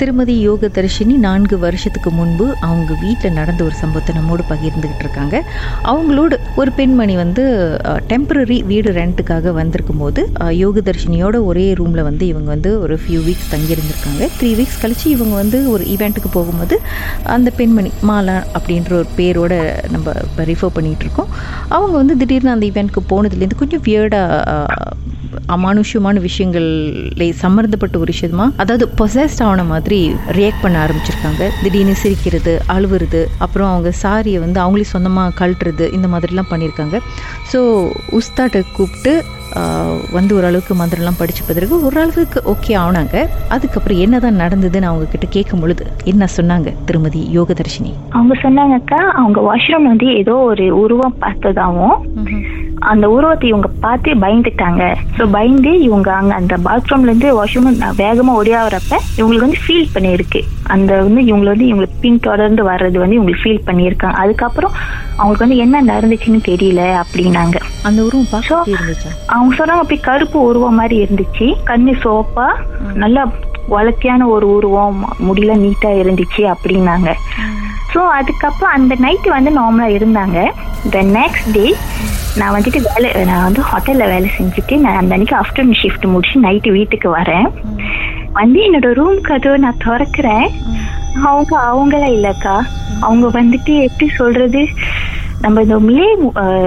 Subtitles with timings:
[0.00, 5.36] திருமதி யோக தரிசினி நான்கு வருஷத்துக்கு முன்பு அவங்க வீட்டில் நடந்த ஒரு சம்பவத்தை நம்மோடு பகிர்ந்துக்கிட்டு இருக்காங்க.
[5.90, 7.44] அவங்களோட ஒரு பெண்மணி வந்து
[8.10, 10.22] டெம்பரரி வீடு ரெண்ட்டுக்காக வந்திருக்கும் போது
[10.62, 14.28] யோக தர்ஷினியோட ஒரே ரூமில் வந்து இவங்க வந்து ஒரு ஃபியூ வீக்ஸ் தங்கியிருந்திருக்காங்க.
[14.38, 16.78] த்ரீ வீக்ஸ் கழித்து இவங்க வந்து ஒரு ஈவெண்ட்டுக்கு போகும்போது
[17.36, 19.54] அந்த பெண்மணி மாலா அப்படின்ற ஒரு பேரோட
[19.94, 20.12] நம்ம
[20.52, 21.32] ரிஃபர் பண்ணிகிட்டு இருக்கோம்.
[21.76, 24.92] அவங்க வந்து திடீர்னு அந்த ஈவெண்ட்டுக்கு போனதுலேருந்து கொஞ்சம் வியர்டாக
[25.54, 28.46] அமானுஷ்யமான விஷயங்களை சம்மந்தப்பட்ட ஒரு விஷயமா?
[28.56, 30.00] அதாவது பொசஸ்ட் ஆன மாதிரி
[30.38, 31.42] ரியாக்ட் பண்ண ஆரம்பிச்சிருக்காங்க.
[31.62, 36.98] திடீர்னு சிரிக்கிறது அழுவுறது அப்புறம் அவங்க சாரியை வந்து அவங்களே சொந்தமாக கழட்டுறது இந்த மாதிரிலாம் பண்ணியிருக்காங்க
[37.52, 37.60] ஸோ
[38.18, 39.14] உஸ்தாட்டை கூப்பிட்டு
[40.12, 43.16] வந்து ஓரளவுக்கு மந்திரம்லாம் படித்த பிறகு ஓரளவுக்கு ஓகே ஆனாங்க.
[43.48, 47.92] அதுக்கப்புறம் என்னதான் நடந்ததுன்னு அவங்க கிட்ட கேட்கும் பொழுது என்ன சொன்னாங்க திருமதி யோகதர்ஷினி?
[48.16, 51.96] அவங்க சொன்னாங்கக்கா அவங்க வாஷ்ரூம் வந்து ஏதோ ஒரு உருவம் பார்த்ததாவும்
[52.90, 54.82] அந்த உருவத்தை இவங்க பார்த்து பயந்துட்டாங்க.
[55.16, 57.68] ஸோ பயந்து இவங்க அங்க அந்த பாத்ரூம்ல இருந்து வாஷ்ரூம்
[58.02, 60.42] வேகமா ஒடியாகிறப்ப இவங்களுக்கு வந்து ஃபீல் பண்ணியிருக்கு.
[60.74, 64.18] அந்த வந்து இவங்க வந்து இவங்களுக்கு பின் தொடர்ந்து வர்றது வந்து இவங்களுக்கு ஃபீல் பண்ணியிருக்காங்க.
[64.24, 64.74] அதுக்கப்புறம்
[65.18, 67.56] அவங்களுக்கு வந்து என்ன நடந்துச்சுன்னு தெரியல அப்படின்னாங்க.
[67.88, 68.30] அந்த உருவம்
[69.34, 71.48] அவங்க சொன்னாங்க அப்படி கருப்பு உருவம் மாதிரி இருந்துச்சு.
[71.70, 72.46] கண்ணு சோப்பா
[73.02, 73.24] நல்லா
[73.74, 74.98] வளர்த்தியான ஒரு உருவம்.
[75.26, 77.10] முடியல நீட்டா இருந்துச்சு அப்படின்னாங்க.
[77.92, 80.38] ஸோ அதுக்கப்புறம் அந்த நைட்டு வந்து நார்மலா இருந்தாங்க.
[80.94, 81.66] த நெக்ஸ்ட் டே
[82.36, 86.70] நான் வந்துட்டு வேலை நான் வந்து ஹோட்டல்ல வேலை செஞ்சுட்டு நான் அந்த அன்னைக்கு ஆஃப்டர்நூன் ஷிஃப்ட் முடிச்சு நைட்டு
[86.70, 87.50] வீட்டுக்கு வரேன்.
[88.32, 90.48] வந்து என்னோட ரூம் கதவை நான் திறக்கிறேன்.
[91.24, 92.60] அவங்க அவங்களா இல்லக்கா.
[93.00, 94.68] அவங்க வந்துட்டு எப்படி சொல்றது?
[95.44, 96.08] நம்ம இந்த மிலே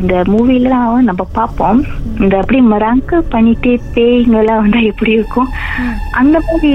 [0.00, 1.78] இந்த மூவிலாம் நம்ம பார்ப்போம்.
[2.22, 5.48] இந்த அப்படி மராங்க பண்ணிட்டு பேய்ங்கெல்லாம் வந்தா எப்படி இருக்கும்?
[6.20, 6.72] அந்த மாதிரி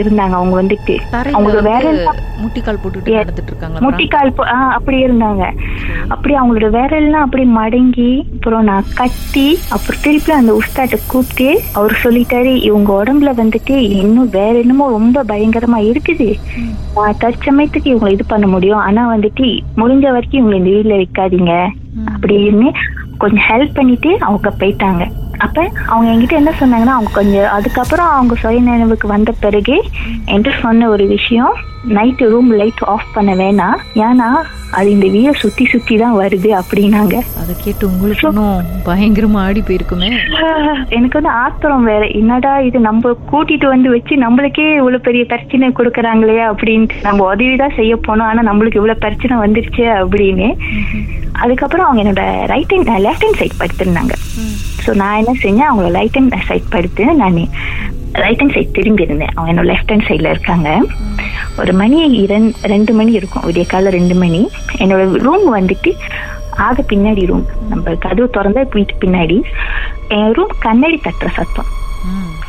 [0.00, 0.96] இருந்தாங்க அவங்க வந்துட்டு.
[1.36, 3.14] அவங்க வேற எல்லாம் முட்டிக்கால் போட்டுட்டு
[3.52, 3.82] இருக்காங்களா?
[3.86, 4.32] முட்டிக்கால்
[4.78, 5.44] அப்படி இருந்தாங்க.
[6.14, 12.52] அப்படி அவங்களோட விரல்லாம் அப்படி மடங்கி அப்புறம் நான் கட்டி அப்புறம் திருப்பி அந்த உஸ்தாட்ட கூப்பிட்டு அவர் சொல்லிட்டாரு
[12.62, 16.28] இவங்க உடம்புல வந்துட்டு இன்னும் வேற என்னமோ ரொம்ப பயங்கரமா இருக்குது.
[16.94, 18.78] நான் தற்சமயத்துக்கு இவங்களை இது பண்ண முடியும்.
[18.78, 21.68] ஆனா வந்துட்டு முடிஞ்ச வரைக்கும் இவங்களை இந்த வீட்டுல வைக்காதீங்க.
[22.12, 22.68] அப்படின்னு
[23.18, 25.04] கொஞ்சம் ஹெல்ப் பண்ணிட்டு அவங்க போயிட்டாங்க.
[25.38, 29.84] அப்ப அவங்க என்கிட்ட என்ன சொன்னாங்கன்னா அவங்க கொஞ்சம் அதுக்கப்புறம் அவங்க சுய நினைவுக்கு வந்த பிறகு
[30.26, 31.54] என்கிட்ட சொன்ன ஒரு விஷயம்
[31.88, 34.28] நைட்டு ரூம் லைட் ஆஃப் பண்ண வேணாம் ஏன்னா
[34.70, 37.14] அது இந்த வீடை சுத்தி சுத்தி தான் வருது அப்படின்னாங்க.
[37.40, 40.10] அதை கேட்டு உங்களுக்கு இன்னும் பயங்கரமா ஆடி போயிருக்குமே.
[40.88, 42.06] எனக்கு வந்து ஆத்திரம் வேற.
[42.06, 42.80] என்னடா இது?
[42.80, 47.00] நம்ம கூட்டிட்டு வந்து வச்சு நம்மளுக்கே இவ்வளவு பெரிய பிரச்சனை கொடுக்கறாங்களே அப்படின்ட்டு.
[47.02, 48.22] நம்ம உதவிதான் செய்ய போனோம்.
[48.22, 50.56] ஆனா நம்மளுக்கு இவ்வளவு பிரச்சனை வந்துருச்சு அப்படின்னு.
[51.32, 54.12] அதுக்கப்புறம் அவங்க என்னோட right hand left hand side படுத்திருந்தாங்க.
[54.86, 55.74] So நான் என்ன செஞ்சேன்?
[55.74, 57.48] அவங்கள ரைட் ஹேண்ட் சைட் படுத்து நான்.
[58.12, 60.70] ரைட் ஹேண்ட் சைட் திரும்பி இருந்தேன் அவங்க என்னோட லெஃப்ட் ஹேண்ட் சைடில் இருக்காங்க.
[61.58, 63.42] ஒரு மணி இரண் ரெண்டு மணி இருக்கும்.
[63.42, 64.48] விடிய காலை ரெண்டு மணி.
[64.78, 65.92] என்னோட ரூம் வந்துட்டு
[66.66, 69.38] ஆக பின்னாடி ரூம் நம்ம கதவு திறந்தா வீட்டு பின்னாடி.
[70.08, 71.70] என் ரூம் கண்ணாடி தட்டுற சத்தம்.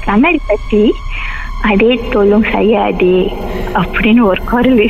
[0.06, 0.84] கண்ணாடி தட்டி
[1.62, 3.18] அடே தொல்லும் செய்யாதே
[3.82, 4.86] அப்படின்னு ஒரு குரல்.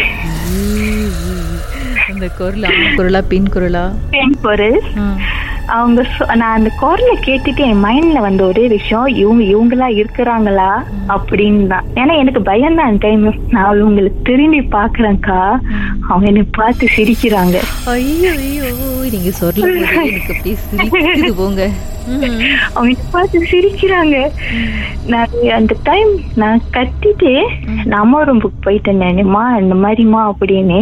[2.10, 2.66] அந்த குரல்
[2.98, 3.84] குரலா பெண் குரலா?
[4.10, 4.80] பெண் குரல்.
[5.72, 6.02] அவங்க
[6.36, 10.70] நான் அந்த குரலை கேட்டுட்டு என் மைண்ட்ல வந்த ஒரே விஷயம் இவங்க இவங்களா இருக்கிறாங்களா
[11.16, 11.86] அப்படின்னு தான்.
[11.96, 15.40] ஏன்னா எனக்கு பயம் தான் அந்த டைம் நான் இவங்களை திரும்பி பாக்குறேன்க்கா
[16.08, 17.58] அவங்க என்னை பார்த்து சிரிக்கிறாங்க.
[17.94, 18.68] ஐயோ ஐயோ
[19.14, 21.64] நீங்க சொல்லும் போதே எனக்கு அப்படியே சிரிக்குது போங்க.
[22.12, 22.38] ம்.
[22.76, 24.16] அவங்க பார்த்து சிரிக்கிறாங்க.
[25.08, 25.30] நான்
[25.60, 27.32] அந்த டைம் நான் கத்திட்டு
[27.86, 30.80] நான் அம்மா ரூமுக்கு போயிட்டேன் நானுமா இந்த மாதிரிமா அப்படின்னு.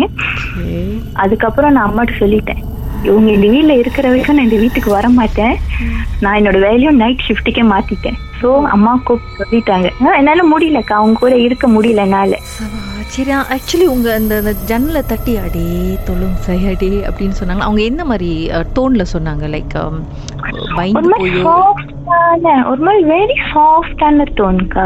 [1.24, 2.64] அதுக்கப்புறம் நான் அம்மாட்ட சொல்லிட்டேன்.
[3.08, 5.56] இவங்க இந்த வீட்ல இருக்கிற வரைக்கும் நான் இந்த வீட்டுக்கு வர மாட்டேன்.
[6.24, 8.18] நான் என்னோட வேலையும் நைட் ஷிஃப்ட்டுக்கே மாத்திட்டேன்.
[8.42, 9.88] ஸோ அம்மா கூப்பிட்டு சொல்லிட்டாங்க.
[10.20, 12.40] என்னால முடியலக்கா அவங்க கூட இருக்க முடியல என்னால.
[13.14, 15.64] சரி ஆக்சுவலி உங்க அந்த அந்த ஜன்னலை தட்டி அடே
[16.08, 18.32] தொழும் சையடே அப்படின்னு சொன்னாங்க அவங்க என்ன மாதிரி
[18.76, 19.46] டோன்ல சொன்னாங்க?
[19.56, 19.76] லைக்
[20.78, 21.42] பயந்து போயோ?
[21.48, 24.86] சாஃப்டான ஒரு மாதிரி வெரி சாஃப்டான டோன்க்கா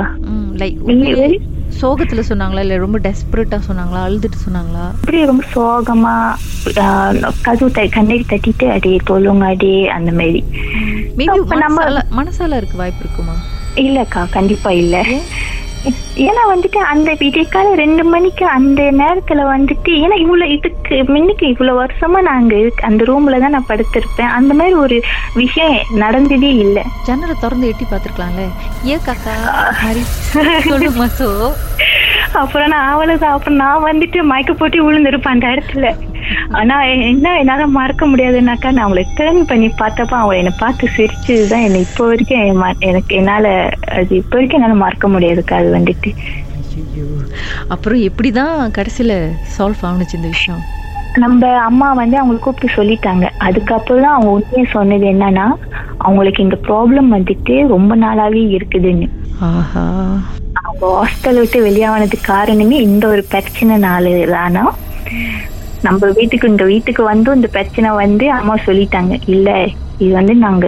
[0.61, 0.79] லைக்
[1.17, 1.39] வெரி
[1.81, 2.59] சோகத்துல சொன்னாங்களா?
[2.59, 4.01] இல்ல ரொம்ப டெஸ்பரேட்டா சொன்னாங்களா?
[4.07, 4.85] அழுதுட்டு சொன்னாங்களா?
[4.87, 6.35] அப்படியே ரொம்ப சோகமா
[7.41, 10.43] கதவு த கண்ணாடி தட்டிட்டு அடே தொழுங்க அடே அந்த மாதிரி.
[11.45, 13.35] நம்ம- மனசால இருக்க வாய்ப்பு இருக்குமா?
[13.75, 15.05] இல்லக்கா கண்டிப்பா இல்ல.
[16.17, 22.21] ஏன்னா வந்துட்டு அந்த விடியக்கால ரெண்டு மணிக்கு அந்த நேரத்துல வந்துட்டு ஏன்னா இவ்வளவு இதுக்கு முன்னுக்கு இவ்வளவு வருஷமா
[22.21, 24.31] நாங்க அந்த ரூம்ல தான் நான் படுத்திருப்பேன்.
[24.31, 25.01] அந்த மாதிரி ஒரு
[25.33, 26.81] விஷயம் நடந்ததே இல்ல.
[27.05, 28.45] ஜன்னலை திறந்து எட்டி பார்த்துருக்கலாம்ல.
[28.85, 29.35] ஏ காக்கா?
[29.83, 30.01] மாதிரி
[30.69, 31.51] சொல்லுமா சோ?
[32.31, 35.95] அப்புறம் நான் அவ்வளவுதான் அப்புறம் நான் வந்துட்டு மயக்க போட்டு விழுந்திருப்பேன் அந்த இடத்துல.
[36.51, 36.75] ஆனா
[37.07, 42.05] என்ன என்னால மறக்க முடியாதுன்னாக்கா நான் அவங்களை டேர்ன் பண்ணி பார்த்தப்ப அவங்க என்னை பார்த்து சிரிச்சதுதான் என்னை இப்போ
[42.05, 42.39] வரைக்கும்
[42.81, 43.47] எனக்கு என்னால
[43.91, 46.11] அது இப்போ வரைக்கும் என்னால மறக்க முடியாதுக்கா அது வந்துட்டு.
[47.67, 49.13] அப்புறம் எப்படிதான் கடைசியில
[49.57, 50.61] சால்வ் ஆகுனுச்சு இந்த விஷயம்?
[51.15, 53.25] நம்ம அம்மா வந்து அவங்களுக்கு கூப்பிட்டு சொல்லிட்டாங்க.
[53.37, 55.45] அதுக்கப்புறம் தான் அவங்க உண்மையை சொன்னது என்னன்னா
[55.97, 59.07] அவங்களுக்கு இந்த ப்ராப்ளம் வந்துட்டு ரொம்ப நாளாவே இருக்குதுன்னு.
[59.41, 59.83] ஆஹா.
[60.63, 64.63] அவங்க ஹாஸ்டல் விட்டு வெளியானதுக்கு காரணமே இந்த ஒரு பிரச்சனைனால தானா
[65.85, 69.13] நம்ம வீட்டுக்கு இந்த வீட்டுக்கு வந்து இந்த பிரச்சனை வந்து அம்மா சொல்லிட்டாங்க.
[69.35, 69.49] இல்ல
[70.03, 70.67] இது வந்து நாங்க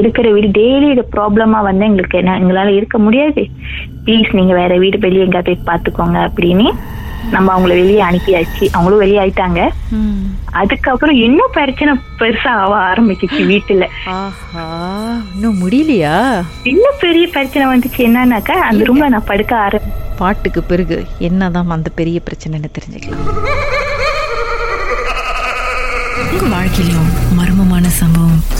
[0.00, 3.42] இருக்கிற வீடு டெய்லி இது ப்ராப்ளமா வந்து எங்களுக்கு எங்களால இருக்க முடியாது.
[4.04, 6.68] ப்ளீஸ் நீங்க வேற வீடு வெளியே எங்க போய் பாத்துக்கோங்க அப்படின்னு
[7.34, 8.64] நம்ம அவங்கள வெளியே அனுப்பியாச்சு.
[8.74, 9.60] அவங்களும் வெளியே ஆயிட்டாங்க.
[10.60, 13.84] அதுக்கப்புறம் இன்னும் பிரச்சனை பெருசா ஆக ஆரம்பிச்சிச்சு வீட்டுல.
[15.34, 16.16] இன்னும் முடியலையா?
[16.72, 18.00] இன்னும் பெரிய பிரச்சனை வந்துச்சு.
[18.08, 19.92] என்னன்னாக்கா அந்த ரூம்ல நான் படுக்க ஆரம்பி
[20.22, 20.98] பாட்டுக்கு பிறகு
[21.28, 23.24] என்னதான் அந்த பெரிய பிரச்சனைன்னு தெரிஞ்சுக்கலாம்.
[26.32, 27.00] Angular geliyor.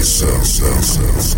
[0.00, 1.34] Essence.